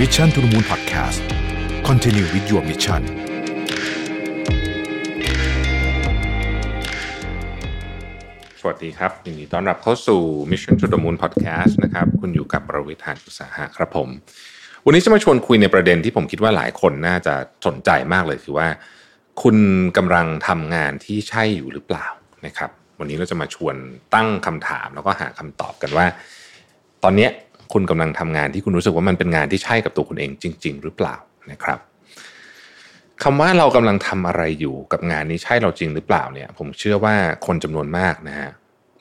[0.00, 1.22] Mission to the Moon Podcast
[1.88, 3.02] Continue with your mission
[8.60, 10.20] สวัสดีครับยินดีต้อนรับเข้าสู่
[10.50, 14.08] Mission to the Moon Podcast นะครับคุณอยู่กับประวิทยานอุตสาหะครับผม
[14.84, 17.34] วันนี้จะมาชวนคุยในประเด็นที่ผมคิดว่าหลายคนน่าจะ
[17.66, 18.68] สนใจมากเลยคือว่า
[19.42, 19.56] คุณ
[19.96, 22.06] กำลังทำงานที่ใช่อยู่หรือเปล่า
[22.46, 23.76] นะครับ วันนี้เราจะมาชวน
[24.14, 26.06] ตั้งคำถามแล้วก็หาคำตอบกันว่า
[27.04, 27.28] ตอนนี้
[27.72, 31.14] คุณกำลังทำงานที่คุณรู้สึกว่ามันเป็นงานที่ใช่กับตัวคุณเองจริง ๆ หรือเปล่า
[31.50, 31.78] นะครับ
[33.22, 37.14] คำว่าเรากำลังทำอะไรอยู่กับงานนี้ใช่เราจริงหรือเปล่าเนี่ย ผมเชื่อว่า
[37.46, 38.50] คนจำนวนมากนะฮะ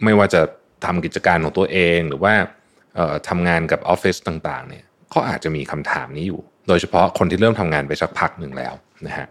[0.03, 0.41] ไม่ว่าจะ
[0.86, 2.34] ทำกิจการของตัวเองหรือว่า
[2.95, 4.84] เอ่อทำงานกับออฟฟิศต่างๆ เนี่ย
[5.14, 8.73] ก็อาจจะมีคำถามนี้อยู่ โดยเฉพาะคนที่เริ่มทำงานไปสักพักหนึ่งแล้ว
[9.08, 9.27] นะฮะ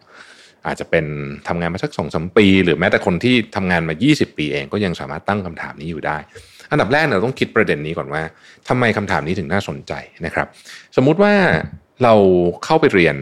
[0.66, 1.04] อาจจะเป็น
[1.48, 6.16] ทำงานมาสักสองสมปี หรือแม้แต่คนที่ทำงานมา 20 ปีเองก็ยังสามารถตั้งคำถามนี้อยู่ได้
[6.72, 8.22] อันดับแรกเราต้องคิดประเด็นนี้ก่อนว่า
[8.68, 9.92] ทำไมคำถามนี้ถึงน่าสนใจ
[10.26, 10.46] นะครับ
[10.96, 11.34] สมมุติว่า
[12.02, 12.14] เรา
[12.64, 13.16] เข้าไปเรียน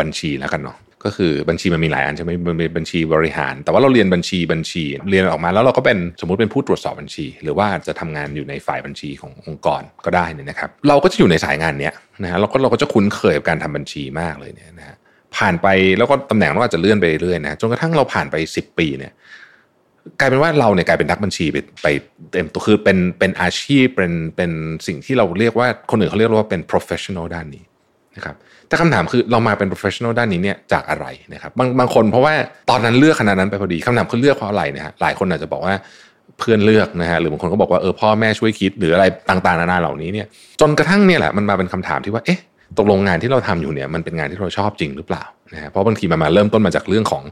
[0.00, 14.96] บัญชีแล้วกันเนาะก็คือบัญชีมันมีหลายอันใช่ไหมมันมีบัญชีบริหาร แต่ว่าเราเรียนบัญชีบัญชี เรียนออกมาแล้วเราก็เป็นสมมติเป็นผู้ตรวจสอบบัญชี หรือว่าจะทำงานอยู่ในฝ่ายบัญชีขององค์กรก็ได้นี่นะครับ เราก็จะอยู่ในสายงานเนี้ยนะฮะเราก็เราก็จะคุ้นเคยกับการทำบัญชีมากเลยเนี่ยนะฮะ
[15.36, 15.66] ผ่านไป
[15.98, 19.12] แล้วก็ตำแหน่งเราอาจจะเลื่อนไปเรื่อยนะจนกระทั่งเราผ่านไป 10 ปีเนี่ย
[20.20, 21.86] กลายเป็นว่าเราเนี่ยกลายเป็นนักบัญชีไปไป
[22.32, 24.50] เต็มตัวคือเป็นเป็นอาชีพเป็นเป็น
[24.86, 27.64] สิ่งที่เราเรียกว่าคนอื่นเขาเรียกว่าเป็น professional ด้านนี้
[28.16, 28.36] นะครับ
[28.68, 32.34] แต่คำถามคือเรามาเป็น professional ด้านนี้เนี่ยจากอะไรนะครับบางบางคนเพราะว่า
[32.70, 35.74] ตอนนั้นเลือกคณะนั้นไปพอดีคำถามคือเลือกเพราะอะไรนะฮะหลายคนอาจจะบอกว่า
[36.38, 40.26] เพื่อนเลือกนะฮะหรือบางคนก็บอกว่าเออพ่อแม่ช่วยคิดหรืออะไรต่างๆนานาเหล่านี้เนี่ย
[40.60, 42.40] จนกระทั่งเนี่ยแหละมันมาเป็นคำถามที่ว่าเอ๊ะ
[42.78, 47.22] ตกลงงานที่เราทำอยู่เนี่ยมันเป็นงานที่เราชอบจริงหรือเปล่านะฮะเพราะบางทีมันมาเริ่มต้นมาจากเรื่องของ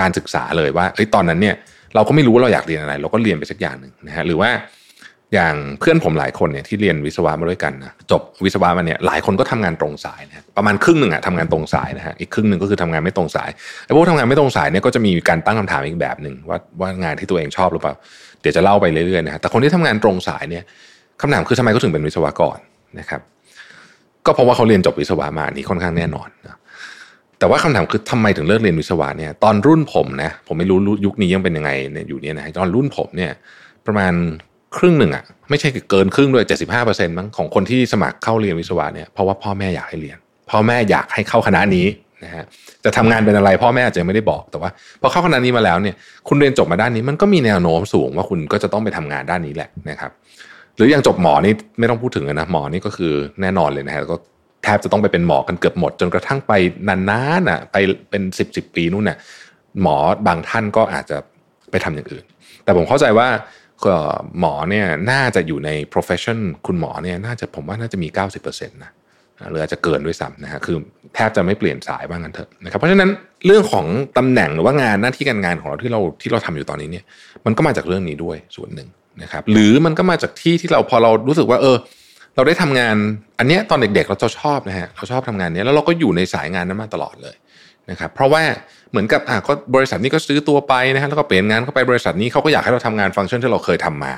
[0.00, 1.54] การศึกษาเลยว่าเอ้ยตอนนั้นเนี่ย
[1.94, 4.50] เราก็ไม่รู้ว่าเราอยากเรียนอะไร เราก็เรียนไปสักอย่างหนึ่งนะฮะหรือว่า
[5.34, 13.50] อย่างเพื่อนผมหลายคนเนี่ยที่เรียนวิศวะมาด้วยกันนะจบวิศวะมาเนี่ยหลายคนก็ทำงานตรงสายนะประมาณครึ่งหนึ่งอะทำงานตรงสายนะฮะอีกครึ่งหนึ่งก็คือทำงานไม่ตรงสาย
[13.86, 17.94] ไอ้พวกทำงานไม่ตรงสายเนี่ยก็จะมีการตั้งคำถามอีกแบบหนึ่งว่าว่างานที่ตัวเองชอบหรือเปล่า
[18.40, 20.64] เดี๋ยวจะเล่าไปเรื่อยๆนะฮะแต่คนที่ทำงานตรงสายเนี่ย
[21.20, 22.58] คำถามคือทำไมเขาถึงเป็นวิศวกร
[22.98, 23.20] นะครับ
[24.26, 26.58] ก็เพราะว่าเขาเรียนจบวิศวะมานี่ค่อนข้างแน่นอนนะ
[27.44, 33.32] แต่ว่าคำถามคือทำไมถึงเลิกเรียนวิศวะเนี่ยตอนรุ่นผมนะผมไม่รู้ยุคนี้ยังเป็นยังไงเนี่ยอยู่เนี่ยนะตอนรุ่นผมเนี่ย
[33.86, 34.12] ประมาณ
[34.76, 36.44] ครึ่งหนึ่งอะไม่ใช่เกินครึ่งด้วย
[36.80, 40.18] 75%มั้งของคนที่สมัครเข้าเรียนวิศวะเนี่ยเพราะว่าพ่อแม่อยากให้เรียน
[40.50, 41.86] พ่อแม่อยากให้เข้าคณะนี้
[42.24, 42.44] นะฮะ
[42.84, 45.94] จะทำงานเป็นอะไรพ่อแม่อาจจะไม่ได้บอกแต่ว่าพอเข้าคณะนี้มาแล้วเนี่ย
[46.28, 50.10] คุณเรียนจบมาด้านนี้มันก็มีแนวโน้มสูงว่าคุณก็จะต้องไปทำงานด้านนี้แหละนะครับ
[50.76, 54.16] หรืออย่างจบหมอนี่ไม่ต้องพูดถึงนะหมอนี่ก็คือแน่นอนเลยนะฮะก็
[54.64, 56.52] แทบจะต้องไปเป็นหมอกันเกือบหมด จนกระทั่งไป
[56.88, 57.76] นานๆน่ะไป
[58.10, 59.18] เป็นสิบสิบปีนู่นน่ะ
[59.82, 61.16] หมอบางท่านก็อาจจะ
[61.70, 62.24] ไปทำอย่างอื่น
[62.64, 63.28] แต่ผมเข้าใจว่า
[64.40, 68.08] หมอเนี่ยน่าจะอยู่ใน profession คุณหมอเนี่ยน่าจะผมว่าน่าจะมี
[68.40, 68.92] 90%นะ
[69.50, 70.76] หรืออาจจะเกินด้วยซ้ำนะฮะคือ
[71.14, 73.10] แทบจะไม่เปลี่ยนสายบ้างกันเถอะนะครับเพราะฉะนั้น
[73.46, 73.86] เรื่องของ
[74.18, 77.04] ตำแหน่งหรือว่างานหน้าที่การงานของเราที่เราที่เราทำอยู่ตอนนี้เนี่ย
[77.46, 78.88] มันก็มาจากเรื่องนี้ด้วยส่วนหนึ่ง
[79.22, 81.76] นะครับหรือมันก็มาจากที่ที่เราพอเรารู้สึกว่าเออ
[82.34, 82.96] เราได้ทำงาน
[83.38, 87.36] อันเนี้ยตอนเด็กๆเราจะชอบนะฮะเราชอบทำงานนี้แล้วเราก็อยู่ในสายงานนั้นมาตลอดเลย
[87.90, 88.42] นะครับเพราะว่า
[88.90, 94.14] เหมือนกับอะก็บริษัทนี้ก็ซื้อตัวไปนะฮะแล้วก็เปลี่ยนงานเข้าไปบริษัทนี้เขาก็อยากให้เราทำงานฟังก์ชันที่เราเคยทำมา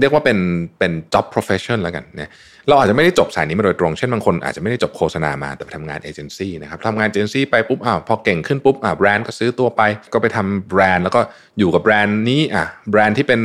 [0.00, 0.38] เรียกว่าเป็น
[0.78, 2.30] เป็น job profession แล้วกันเนี่ย
[2.68, 11.20] เราอาจจะไม่ได้จบสายนี้มาโดยตรง เช่นบางคนอาจจะไม่ได้จบโฆษณามาแต่ไปทำงานเอเจนซี่นะครับทำงานเอเจนซี่ไปปุ๊บอ้าวพอเก่งขึ้นปุ๊บอ่าแบรนด์ก็ซื้อตัวไป ก็ไปทำแบรนด์แล้วก็
[11.58, 13.40] อยู่กับแบรนด์นี้อะแบรนด์ที่เป็น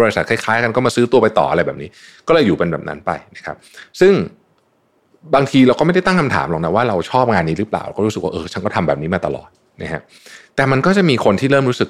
[0.00, 1.88] บริษัทคล้ายๆ กันก็มาซื้อตัวไปต่ออะไรแบบนี้
[2.26, 3.56] ก็เลยอยู่เป็นแบบนั้นไปนะครับ
[4.00, 4.12] ซึ่ง
[5.34, 9.48] บางทีเราก็ไม่ได้ตั้งคำถามหรอกนะว่าเราชอบงานนี้หรือเปล่า ก็รู้สึกว่าเออฉันก็ทำแบบนี้มาตลอด
[9.82, 10.02] นะฮะ
[10.56, 11.88] แต่มันก็จะมีคนที่เริ่มรู้สึก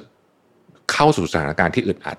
[1.00, 2.16] เข้าสู่สถานการณ์ที่อึดอัด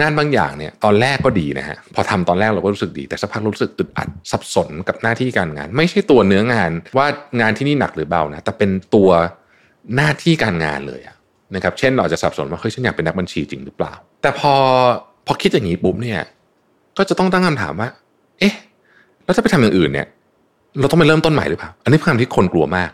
[0.00, 7.06] งานบางอย่างเนี่ยตอนแรกก็ดีนะฮะพอทำตอนแรกเราก็รู้สึกดีแต่สักพักรู้สึกอึดอัดสับสนกับหน้าที่การงาน ไม่ใช่ตัวเนื้องานว่า
[7.40, 9.10] งานที่นี่หนักหรือเบานะแต่เป็นตัว
[9.96, 11.00] หน้าที่การงานเลย
[11.54, 13.92] นะครับเช่นเราจะสับสนว่าเฮ้ยฉันอยากเป็นนักบัญชีจริงหรือเปล่า
[14.22, 14.52] แต่พอ
[15.26, 16.20] พอคิดอย่างนี้ปุ๊บเนี่ย
[16.98, 17.88] ก็จะต้องตั้งคำถามว่า
[18.38, 18.54] เอ๊ะ
[19.24, 20.06] แล้วถ้าไปทำอย่างอื่นเนี่ย
[20.80, 22.90] เราต้องไปเริ่มต้นใหม่หรือเปล่า อันนี้เป็นคำที่คนกลัวมาก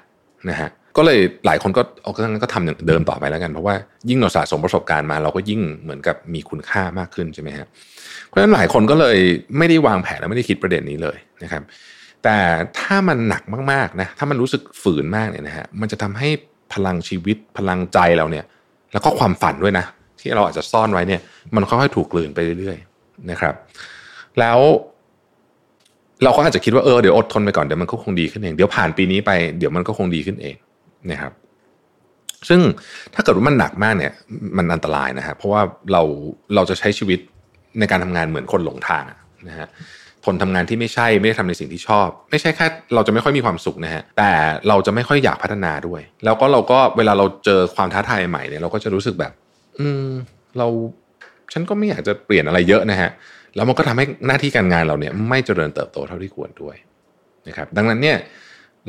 [0.51, 3.75] นะฮะ ก็เลยหลายคนก็เอาก็งั้นก็ทำอย่างเดิมต่อไปแล้วกัน เพราะว่า
[4.09, 7.67] ยิ่งเราสะสมประสบการณ์มา เราก็ยิ่งเหมือนกับมีคุณค่ามากขึ้นใช่ไหมฮะ
[8.27, 9.19] เพราะฉะนั้นหลายคนก็เลย
[9.59, 11.63] ไม่ได้วางแผนและไม่ได้คิดประเด็นนี้เลยนะครับ
[12.25, 12.37] แต่
[12.79, 13.43] ถ้ามันหนัก
[13.73, 16.29] มากๆนะถ้ามันรู้สึกฝืนมากเนี่ยนะฮะมันจะทำให้
[16.73, 18.45] พลังชีวิตพลังใจเราเนี่ย
[18.93, 19.85] แล้วก็ความฝันด้วยนะ
[20.21, 21.21] ที่เราอาจจะซ่อนไว้เนี่ย
[21.55, 23.55] มันค่อยๆถูกกลืนไปเรื่อยๆนะครับ
[24.41, 24.59] แล้ว
[26.25, 30.55] เราก็อาจจะคิดว่าเออเดี๋ยวอดทนไปก่อนเดี๋ยวมันก็คงดีขึ้นเอง เดี๋ยวผ่านปีนี้ไปเดี๋ยวมันก็คงดีขึ้นเอง
[31.11, 31.33] นะครับ
[32.49, 32.61] ซึ่ง
[33.15, 34.13] ถ้าเกิดว่ามันหนักมากเนี่ย
[34.57, 35.63] มันอันตรายนะฮะเพราะว่า
[35.93, 36.03] เรา
[36.55, 37.21] เราจะใช้ชีวิต
[37.79, 39.05] ในการทำงานเหมือนคนหลงทาง
[39.49, 39.69] นะฮะ
[40.25, 44.31] ผคนทำงานที่ไม่ใช่ไม่ได้ทำในสิ่งที่ชอบ ไม่ใช่แค่เราจะไม่ค่อยมีความสุขนะฮะแต่
[44.69, 49.33] เราจะไม่ค่อยอยากพัฒนาด้วย แล้วก็เราก็เวลาเราเจอความท้าทายใหม่เนี่ยเราก็จะรู้สึกแบบ
[49.79, 50.09] อืม
[50.59, 50.67] เรา
[51.53, 53.11] ฉันก็ไม่อยากจะเปลี่ยนอะไรเยอะนะฮะ
[53.57, 56.77] แล้วมันก็ทำให้หน้าที่การงานเราเนี่ยไม่เจริญเติบโตเท่าที่ควรด้วย
[57.49, 58.17] นะครับดังนั้นเนี่ย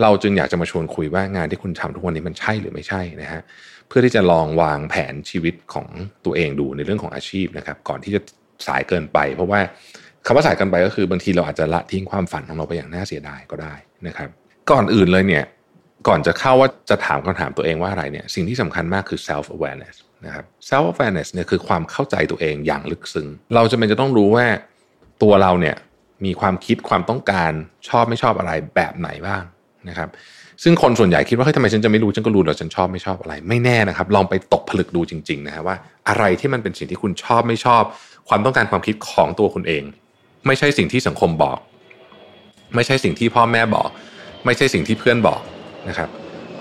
[0.02, 3.42] เราจึงอยากจะมาชวนคุยว่างานที่คุณทำทุกวันนี้มันใช่หรือไม่ใช่นะฮะ
[3.88, 5.88] เพื่อที่จะลองวางแผนชีวิตของ
[6.26, 8.22] ตัวเองดูในเรื่องของอาชีพนะครับ ก่อนที่จะ
[8.68, 9.60] สายเกินไป เพราะว่า
[10.26, 13.74] คำว่าสายเกินไปก็คือบางทีเราอาจจะละทิ้งความฝันของเราไปอย่างน่าเสียดายก็ได้
[14.08, 14.30] นะครับ
[14.72, 15.46] ก่อนอื่นเลยเนี่ย
[16.08, 24.46] ก่อนจะเข้าว่าจะถามคำถามตัวเองว่าอะไรเนี่ยสิ่งที่สำคัญมากคือ self awareness นะครับ self awareness เนี่ยคือความเข้าใจตัวเองอย่างลึกซึ้งเราจะเป็นจะต้องรู้ว่า
[25.24, 25.76] ตัวเราเนี่ย
[26.26, 27.52] มีความคิดความต้องการ
[27.90, 29.44] ชอบไม่ชอบอะไรแบบไหนบ้าง
[29.90, 30.10] นะครับ
[30.64, 35.76] ซึ่งคนส่วนใหญ่คิดว่าเฮ้ยทำไมฉันจะไม่รู้ฉันก็รู้แล้วฉันชอบไม่ชอบอะไร ไม่แน่นะครับ ลองไปตกผลึกดูจริง ๆ นะฮะว่า
[36.10, 37.84] อะไรที่มันเป็นสิ่งที่คุณชอบไม่ชอบ
[38.30, 39.84] ความต้องการความคิดของตัวคุณเอง
[40.48, 41.58] ไม่ใช่สิ่งที่สังคมบอก
[42.76, 43.90] ไม่ใช่สิ่งที่พ่อแม่บอก
[44.46, 45.42] ไม่ใช่สิ่งที่เพื่อนบอก
[45.90, 46.10] นะครับ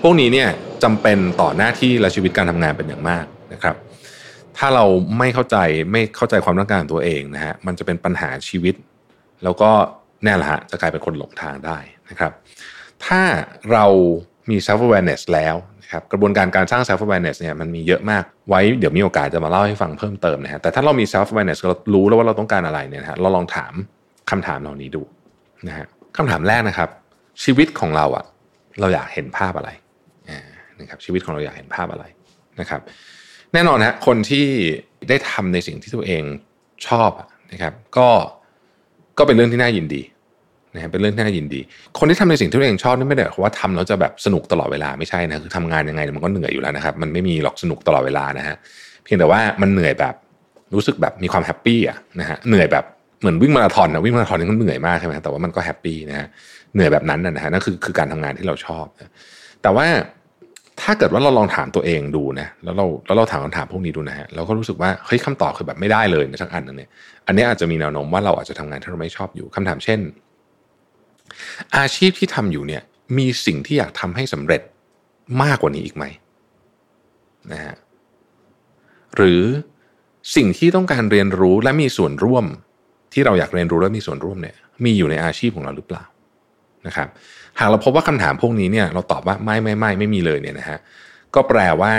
[0.01, 0.49] พวกนี้เนี่ย
[0.83, 3.75] จำเป็นต่อหน้าที่และชีวิตการทำงานเป็นอย่างมากนะครับ
[4.57, 4.85] ถ้าเรา
[5.17, 5.57] ไม่เข้าใจ
[5.91, 8.75] ไม่เข้าใจความต้องการตัวเองนะฮะมันจะเป็นปัญหาชีวิต
[9.43, 9.69] แล้วก็
[10.23, 11.77] แน่ละฮะจะกลายเป็นคนหลงทางได้
[12.09, 12.31] นะครับ
[13.05, 13.21] ถ้า
[13.71, 13.85] เรา
[14.49, 23.73] มี self awareness แล้วนะครับกระบวนการการสร้าง self awareness เนี่ยมันมีเยอะมากไว้เดี๋ยวมีโอกาสจะมาเล่าให้ฟังเพิ่มเติมนะฮะแต่ถ้าเรามี self awareness เรารู้แล้วว่าเราต้องการอะไรเนี่ยนะฮะเราลองถาม
[24.29, 25.01] คำถามเหล่านี้ดู
[25.67, 25.85] นะฮะ
[26.17, 26.89] คำถามแรกนะครับ
[27.43, 28.25] ชีวิตของเราอะ
[28.79, 29.69] เราอยากเห็นภาพอะไร
[30.79, 32.05] นะครับชีวิตของเราอยากเห็นภาพอะไร
[32.59, 32.81] นะครับ
[33.53, 34.45] แน่นอนฮะคนที่
[35.09, 36.23] ได้ทำในสิ่งที่ตัวเอง
[36.87, 37.11] ชอบ
[37.51, 38.09] นะครับ ก็
[39.17, 40.01] ก็เป็นเรื่องที่น่ายินดี
[40.75, 41.61] นะฮะเป็นเรื่องที่น่ายินดี
[41.99, 48.55] คนที่ทำในสิ่งที่ตัวเองชอบนี่ไม่ได้หมายความว่าทำแล้วจะแบบสนุกตลอดเวลาไม่ใช่นะคือทำงานยังไงมันก็เหนื่อยอยู่แล้วนะครับ มันไม่มีหรอกสนุกตลอดเวลานะฮะ
[49.03, 50.15] เพียงแต่ว่ามันเหนื่อยแบบ
[50.73, 52.85] รู้สึกแบบมีความ happy อะนะฮะเหนื่อยแบบ
[53.19, 56.27] เหมือนวิ่งมาราธอนนะวิ่งมาราธอนนี่ก็เหนื่อยมากใช่ไหมแต่ว่ามันก็ happy นะฮะ
[56.73, 58.85] เหนื่อยแบบนั้นนะฮะนั่นคือคือการทำงานที่เราชอบ
[59.61, 59.87] แต่ว่า
[60.81, 66.89] ถ้าเกิดว่าเราลองถามตัวเองดูนะแล้วเราแล้วเราถามคำถามพวกนี้ดูนะฮะเราก็รู้สึกว่าเฮ้ยคำตอบคือแบบไม่ได้เลยในสักอันนึงเนี่ย
[67.27, 69.99] อันนี้อาจจะมีแนวโน้มว่าเราอาจจะทำงานที่เราไม่ชอบอยู่คำถามเช่น
[71.77, 72.83] อาชีพที่ทำอยู่เนี่ย
[73.17, 74.61] มีสิ่งที่อยากทำให้สำเร็จ
[75.43, 76.05] มากกว่านี้อีกไหม
[77.51, 77.75] นะฮะ
[79.15, 79.41] หรือ
[80.35, 82.45] สิ่งที่ต้องการเรียนรู้และมีส่วนร่วม
[83.13, 84.55] ที่เราอยากเรียนรู้และมีส่วนร่วมเนี่ย
[84.85, 86.03] มีอยู่ในอาชีพของเราหรือเปล่า
[86.87, 87.07] นะครับ
[87.59, 90.79] หากเราพบว่าคำถามพวกนี้เนี่ยเราตอบว่าไม่ไม่ไม่ไม่มีเลยเนี่ยนะฮะ
[91.35, 91.93] ก็แปลว่า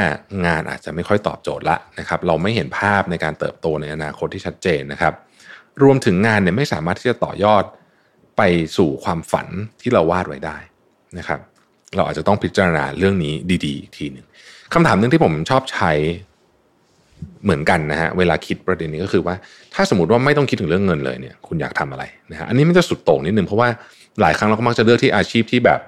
[0.46, 5.14] งานอาจจะไม่ค่อยตอบโจทย์ละนะครับเราไม่เห็นภาพในการเติบโตในอนาคตที่ชัดเจนนะครับ
[5.82, 7.64] รวมถึงงานเนี่ยไม่สามารถที่จะต่อยอด
[8.40, 8.44] ไป
[8.78, 9.46] สู่ความฝัน
[9.80, 10.56] ที่เราวาดไว้ได้
[11.18, 11.40] นะครับ
[11.96, 13.34] เราอาจจะต้องพิจารณาเรื่องนี้
[13.66, 14.26] ดีๆ ทีหนึ่ง
[14.74, 15.92] คำถามหนึ่งที่ผมชอบใช้
[17.44, 19.34] เหมือนกันนะฮะเวลาคิดประเด็นนี้ก็คือว่า
[19.74, 23.68] ถ้าสมมติว่าไม่ต้องคิดถึงเรื่องเงินเลยเนี่ย คุณอยากทำอะไรนะฮะอันนี้มันจะสุดโต่งนิดนึงเพราะว่า
[24.20, 25.80] หลายครั้งเราก็มักจะเลือกที่อาชีพที่แบบ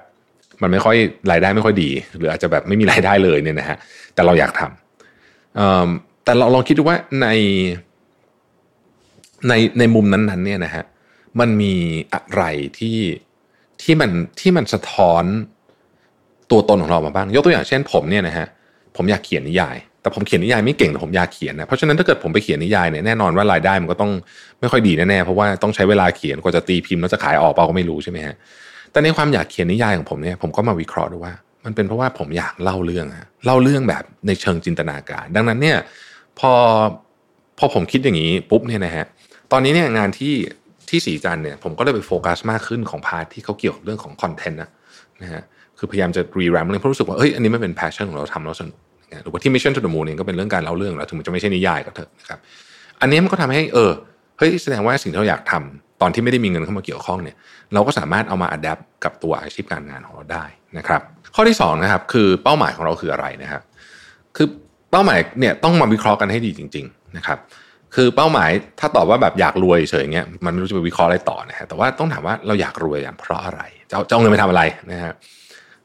[0.61, 0.95] มันไม่ค่อย
[1.31, 3.77] รายได้ไม่ค่อยดี หรืออาจจะแบบไม่มีรายได้เลยเนี่ยนะฮะ
[4.13, 7.27] แต่เราอยากทำแต่เราลองคิดดูว่าใน
[9.49, 10.83] ในในมุมนั้นๆเนี่ยนะฮะ
[11.39, 11.75] มันมี
[12.13, 12.43] อะไร
[12.79, 12.97] ที่
[13.81, 15.23] ที่มันที่มันสะท้อน
[16.51, 18.47] ตัวตนของเรามาบ้าง ยกตัวอย่างเช่นผมเนี่ยนะฮะ
[18.95, 24.11] ผมอยากเขียนนิยาย แต่ผมเขียนนิยายไม่เก่งแต่ผมอยากเขียนนะเพราะฉะนั้นถ้าเกิดผมไปเขียนนิยายเนี่ยแน่นอนว่ารายได้มันก็ต้อง
[24.59, 28.35] ไม่ค่อยดีแน่ๆเพราะว่าต้องใช้เวลาเขียนกว่าจะตีพิมพ์แล้วจะขายออกเปล่าก็ไม่รู้ใช่ไหมฮะ
[28.91, 31.33] แต่ในความอยากเขียนนิยายของผมเนี่ยผมก็มาวิเคราะห์ดูว่า
[31.65, 35.77] มันเป็นเพราะว่าผมอยากเล่าเรื่องฮะเล่าเรื่องแบบในเชิงจินตนาการ ดังนั้นเนี่ย
[36.39, 36.51] พอ
[37.59, 39.05] พอผมคิดอย่างนี้ปุ๊บเนี่ยนะฮะ
[39.51, 40.33] ตอนนี้เนี่ยงานที่
[40.93, 44.69] ที่ศรีจันทร์เนี่ยผมก็เลยไปโฟกัสมากขึ้นของ part ที่เขาเกี่ยวกับเรื่องของ content นะ
[45.21, 45.43] นะฮะ
[45.77, 48.77] คือพยายามจะรีแรมเลยเพราะรู้สึกว่าเอ้ยอันนี้มันเป็น passion ของเราทำแล้วสนุก
[49.23, 52.39] หรือว่าที่ Mission to the Moon เองก็เป็นเรื่องการเล่าเรื่องแล้วถึงมันจะไม่ใช่นิยายก็เถอะนะครับ
[53.01, 53.91] อันนี้มันก็ทำให้เออ
[54.37, 57.35] เฮ้ยแสดงว่าสิ่งที่เราอยากทำตอนที่ไม่ได้มีเงินเข้ามาเกี่ยวข้องเนี่ย
[57.73, 60.45] เราก็สามารถเอามา adapt กับตัวอาชีพการงานของเราได้
[60.77, 61.01] นะครับ
[61.35, 63.61] ข้อที่2นะครับคือเป้าหมายของเราคืออะไรนะครับ
[64.35, 64.47] คือ
[64.91, 67.37] เป้าหมายเนี่ยต้องมาวิเคราะห์กันให้ดีจริง ๆ นะครับ
[67.95, 75.13] คือเป้าหมายถ้าตอบว่าแบบอยากรวยเฉยเงี้ยมันไม่รู้จะไปวิเคราะห์อะไรต่อนะฮะแต่ว่าต้องถามว่าเราอยากรวยอย่างเพราะอะไรจะเอาเงินไปทำอะไรนะฮะ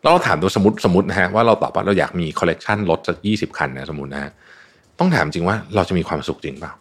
[0.02, 4.30] เราถามตัวสมมติสมมตินะฮะว่าเราตอบว่าเราอยากมีคอลเลกชันรถสักยี่สิบคันนะสมมตินะฮะ
[4.98, 6.72] ต้องถามจริงว่าเราจะมีความสุขจริงเปล่า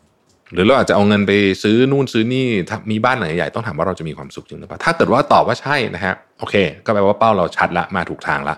[0.54, 1.32] หรือเราอาจจะเอาเงินไป
[1.64, 2.46] ซื้อนู่นซื้อนี่
[2.92, 6.56] มีบ้านหลังใหญ่ต้องถามว่าเราจะมีความสุขจริงหรือเปล่าถ้าเกิดว่าตอบว่าใช่นะฮะโอเค
[6.86, 8.56] ก็แปลว่าเป้าเราชัดละมาถูกทางละ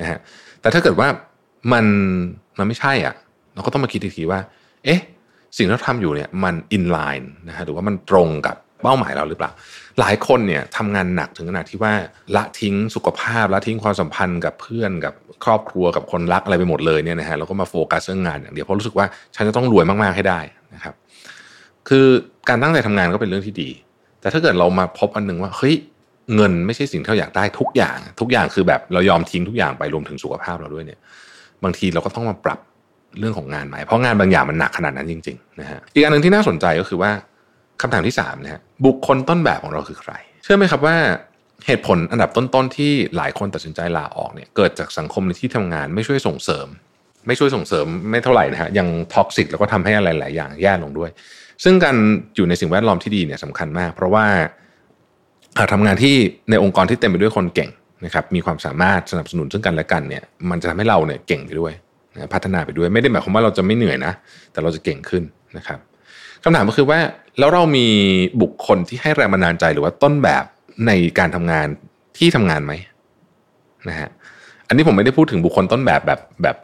[0.00, 0.18] นะฮะ
[0.60, 1.08] แต่ถ้าเกิดว่า
[1.72, 1.84] มัน
[2.58, 3.14] มันไม่ใช่อะ
[3.54, 4.40] เราก็ต้องมาคิดอีกทีว่า
[4.84, 5.00] เอ๊ะ
[5.56, 9.50] สิ่งที่เราทำอยู่เนี่ยมันอินไลน์นะฮะหรือว่ามันตรงกับเป้าหมายเราหรือเปล่า
[10.00, 11.92] หลายคนเนี่ยทำงานหนักถึงขนาดที่ว่า
[12.36, 20.40] ละทิ้งสุขภาพละทิ้งความสัมพันธ์กับเพื่อนกับครอบครัวกับคนรักอะไรไปหมดเลยเนี่ยนะฮะแล้วก็มาโฟกัสเรื่องงานอย่างเดียวเพราะรู้สึกว่าฉันจะต้องรวยมากๆให้ได้
[20.74, 20.94] นะครับ
[21.88, 22.06] คือ
[22.48, 23.70] การตั้งใจทำงานก็เป็นเรื่องที่ดี
[24.20, 25.74] แต่ถ้าเกิดเรามาพบอันหนึ่งว่าเฮ้ย
[26.34, 30.98] เงินไม่ใช่สิ่งที่เราอยากได้ทุกอย่าง ทุกอย่างคือแบบเรายอมทิ้งทุกอย่างไปรวมถึงสุขภาพเราด้วยเนี่ย
[31.64, 32.58] บางทีเราก็ต้องมาปรับ
[33.18, 37.10] เรื่องของงานใหม่เพราะงานบางอย่างมันหนักขนาดนั้นจริงๆนะฮะอีกอันหนึ่งที่น่าสนใจก็คือว่า
[37.82, 40.96] คำถามที่3นะฮะบุคคลต้นแบบของเราคือใคร เชื่อไหมครับว่า
[41.66, 46.66] เหตุผลอันดับต้นๆที่หลายคนตัดสินใจลาออกเนี่ยเกิดจากสังคมในที่ทำงานไม่ช่วยส่งเสริม
[47.26, 51.10] ไม่ช่วยส่งเสริมไม่เท่าไหร่นะฮะยังท็อกซิกแล้วก็ทำให้อะไรหลายอย่างแย่ลงด้วย
[51.64, 51.96] ซึ่งการ
[52.36, 54.26] อยู่ในสิ่งแวดล้อมที่ดีเนี่ยสำคัญมาก เพราะว่า
[55.72, 56.14] ทำงานที่
[56.50, 57.70] ในองค์กรที่เต็มไปด้วยคนเก่ง
[58.04, 61.72] นะครับมีความสามารถสนับสนุนซึ่งกันและกันเนี่ยมันจะทำให้เราเนี่ยเก่งไปด้วย
[62.34, 64.12] พัฒนาไปด้วยไม่ได้หมายความว่าเราจะไม่เหนื่อยนะ
[64.52, 65.22] แต่เราจะเก่งขึ้น
[65.56, 65.78] นะครับ
[66.44, 66.98] คำถามก็คือว่า
[67.38, 67.86] แล้วเรามี
[68.42, 70.44] บุคคลที่ให้แรงบันดาลใจหรือว่าต้นแบบ
[70.86, 71.66] ในการทำงาน
[72.18, 72.72] ที่ทำงานไหม
[73.88, 74.08] นะฮะ
[74.68, 76.56] อันนี้ผมไม่ได้พูดถึงบุคคลต้นแบบแบบแบบ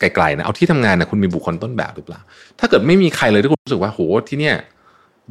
[0.00, 2.20] ไกลๆนะเอาที่ทำงานนะคุณมีบุคคลต้นแบบหรือเปล่า
[2.58, 4.56] ถ้าเกิดไม่มีใครเลยที่คุณรู้สึกว่าโหที่เนี่ย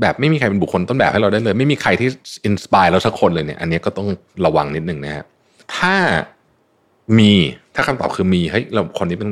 [0.01, 2.10] แบบไม่มีใครเป็นบุคคลต้นแบบให้เราได้เลย ไม่มีใครที่
[2.46, 4.08] อินสปายเราสักคนเลยเนี่ย อันนี้ก็ต้อง
[4.46, 5.25] ระวังนิดนึงนะฮะ
[5.75, 5.96] ถ้า
[7.20, 7.34] มี
[7.77, 9.29] ถ้าคำตอบคือมีเฮ้ยเราคนนี้เป็น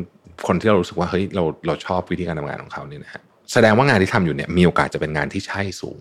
[0.47, 3.21] คนที่เรารู้สึกว่าเฮ้ยเราเราชอบวิธีการทำงานของเขาเนี่ยนะฮะ
[3.51, 5.99] แสดงว่างานที่ทำอยู่เนี่ยมีโอกาสจะเป็นงานที่ใช่สูง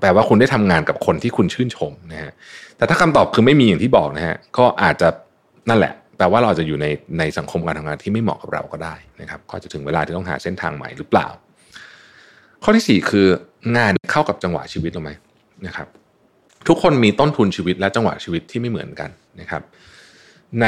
[0.00, 2.32] แปลว่าคุณได้ทำงานกับคนที่คุณชื่นชมนะฮะ
[2.76, 5.08] แต่ถ้าคำตอบคือไม่มีอย่างที่บอกนะฮะก็อาจจะ
[5.68, 6.86] นั่นแหละ แปลว่าเราจะอยู่ใน
[7.18, 11.26] ในสังคมการทำงานที่ไม่เหมาะกับเราก็ได้นะครับ ก็จะถึงเวลาที่ต้องหาเส้นทางใหม่หรือเปล่า
[12.62, 13.26] ข้อที่ 4 คือ
[13.76, 15.10] งานเข้ากับจังหวะชีวิตเราไหม
[15.66, 15.88] นะครับ
[16.68, 19.62] ทุกคนมีต้นทุนชีวิตและจังหวะชีวิตที่ไม่เหมือนกันนะครับ
[20.62, 20.66] ใน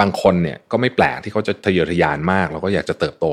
[0.00, 3.26] บางคนเนี่ยก็ไม่แปลกที่เขาจะทะเยอทะยานมาก แล้วก็อยากจะเติบโต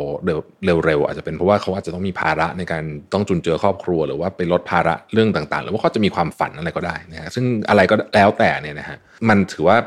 [0.65, 8.97] เร็วๆอาจจะเป็นเพราะว่าเขาอาจจะต้องมีภาระในการต้องจุนเจือครอบครัว หรือว่าไปลดภาระเรื่องต่างๆ หรือว่าเขาจะมีความฝันอะไรก็ได้นะฮะซึ่งอะไรก็แล้วแต่เนี่ยนะฮะ
[9.29, 9.77] มันถือว่า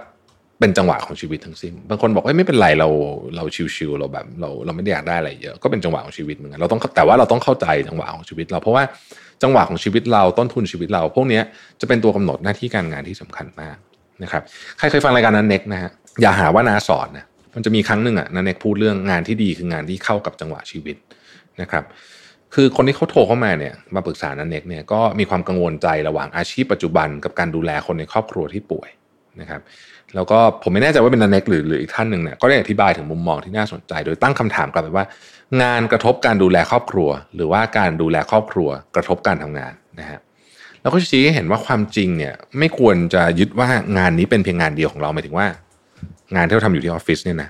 [0.61, 2.89] เป็นจังหวะของชีวิตทั้งสิ้นบางคนบอกว่าไม่เป็นไรเรา
[3.37, 3.45] เรา
[3.77, 8.85] ชิวๆเราแบบเราเราไม่ได้อยากได้อะไรเยอะก็เป็นจังหวะของชีวิตเหมือนกันเราต้องแต่ว่าเราต้องเข้าใจจังหวะของชีวิตเราเพราะว่า
[9.43, 11.41] จังหวะของชีวิตเราต้นทุนชีวิตเรา พวกนี้
[11.81, 13.77] จะเป็นตัวกำหนดหน้าที่การงานที่สำคัญมาก
[14.23, 14.43] นะครับ
[14.79, 20.97] ใครเคยฟังรายการนั้นเน็กนะฮะอย่าหาว่านาสอนนะมันจะมีครั้งหนึ่งอะนันเน็กพูดเรื่องงานที่ดีคืองานที่เข้ากับจังหวะชีวิต
[21.61, 21.85] นะครับ
[22.55, 28.89] คือคนที่เขาโทรเข้ามาเนี่ยมาปรึกษานันเน็กเนี่ยก็มีความกังวลใจระหว่างอาชีพปัจจุบันกับการดูแลคนในครอบครัวที่ป่วย
[29.41, 29.61] นะครับ
[30.15, 35.05] แล้วก็ผมไม่แน่ใจว่าเป็นนันเน็กหรือหรืออีกท่านหนึ่งเนี่ยก็ได้อธิบายถึงมุมมองที่น่าสนใจ โดยตั้งคำถามกลับไปว่า
[35.63, 40.19] งานกระทบการดูแลครอบครัว หรือว่าการดูแลครอบครัว กระทบการทำงานนะฮะ
[40.83, 43.69] แล้วก็ชี้ให้เห็นว่าความจริงเนี่ย ไม่ควรจะยึดว่า
[43.99, 45.47] งานนี้เป็นเพียงงานเดียวของเราหมายถึงว่า
[46.37, 47.49] งานที่เราทำอยู่ที่ออฟฟิศเนี่ยนะ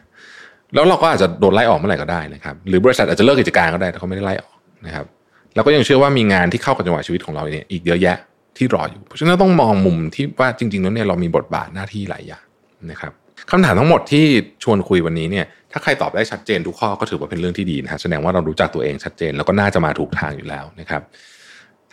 [0.75, 4.57] แล้วเราก็อาจจะโดนไล่ออกเมื่อไหร่ก็ได้นะครับ หรือบริษัทอาจจะเลิกกิจการก็ได้แต่เขาไม่ได้ไล่ออก
[4.87, 5.07] นะครับ
[5.55, 8.17] เราก็ยังเชื่อว่ามีงานที่เข้ากับจังหวะชีวิตของเราเนี่ยอีกเยอะแยะ
[8.57, 12.45] ที่รออยู่ เพราะฉะนั้นต้องมองมุมที่ว่าจริงๆแล้วเนี่ยเรามีบทบาทหน้าที่หลายอย่าง
[12.91, 13.13] นะครับ
[13.51, 14.25] คำถามทั้งหมดที่
[14.63, 21.03] ชวนคุยวันนี้เนี่ยถ้าใครตอบได้ชัดเจนทุกข้อก็ถือว่าเป็นเรื่องที่ดีนะฮะแสดงว่าเรารู้จักตัวเองชัดเจน แล้วก็น่าจะมาถูกทางอยู่แล้วนะครับ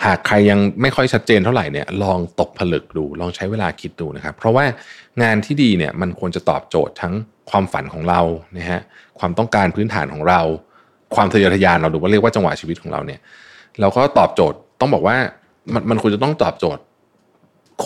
[0.06, 4.66] หากใครยังไม่ค่อยชัดเจนเท่าไหร่เนี่ยลองตกผลึกดูลองใช้เวลาคิดดูนะครับ เพราะว่า
[5.24, 7.14] งานที่ดีเนี่ยมันควรจะตอบโจทย์ทั้ง
[7.50, 8.22] ความฝันของเรา
[8.58, 8.82] นะฮะ
[9.20, 10.42] ความต้องการพื้นฐานของเรา
[11.16, 13.20] ความทะเยอทะยานเราหรือว่าเรียกว่าจังหวะชีวิตของเราเนี่ย
[13.82, 15.18] เราก็ตอบโจทย์ต้องบอกว่า
[15.74, 16.82] มันมันควรจะต้องตอบโจทย์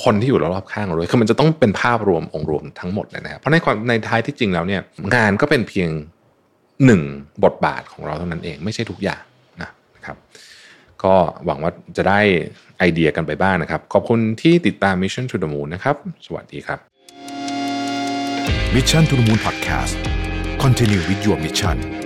[0.04, 4.82] คนที่อยู่รอบๆข้างเราด้วยคือมันจะต้องเป็นภาพรวมองค์รวมทั้งหมดเลยนะครับเพราะในความในท้ายที่จริงแล้วเนี่ย
[5.16, 5.89] งานก็เป็นเพียง
[6.86, 7.01] หนึ่ง
[7.44, 9.22] บทบาทของเราเท่านั้นเองไม่ใช่ทุกอย่าง
[9.62, 10.18] นะครับ
[11.03, 11.15] ก็
[11.46, 12.20] หวังว่าจะได้
[12.79, 16.79] ไอเดียกันไปบ้างนะครับ ขอบคุณที่ติดตาม Mission to the Moon นะครับ สวัสดีครับ
[18.75, 19.94] Mission to the Moon Podcast
[20.63, 21.99] Continue with your mission